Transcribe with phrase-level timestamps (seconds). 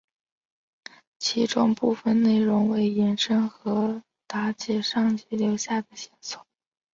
[1.19, 6.43] 其中部分内容为延伸和解答上集留下的线索。